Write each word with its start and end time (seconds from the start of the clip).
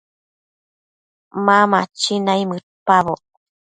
Ma 1.45 1.57
machi 1.71 2.13
naimëdpaboc 2.25 3.21